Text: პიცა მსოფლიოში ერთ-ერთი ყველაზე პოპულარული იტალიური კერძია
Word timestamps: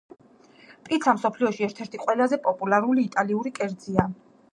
პიცა 0.87 1.13
მსოფლიოში 1.17 1.67
ერთ-ერთი 1.67 2.01
ყველაზე 2.05 2.39
პოპულარული 2.47 3.05
იტალიური 3.11 3.53
კერძია 3.61 4.07